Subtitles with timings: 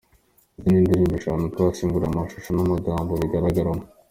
[0.57, 3.83] Izi ni indirimbo eshanu twasesenguriye amashusho n’amagambo bigaragaramo.